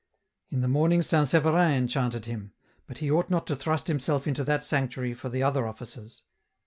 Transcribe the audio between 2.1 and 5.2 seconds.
him, but he ought not to thrust himself into that sanctuary